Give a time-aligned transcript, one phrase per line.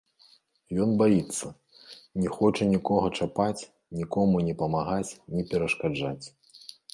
[0.83, 1.49] Ён баіцца,
[2.21, 3.61] не хоча нікога чапаць,
[3.99, 6.25] нікому ні памагаць, ні перашкаджаць.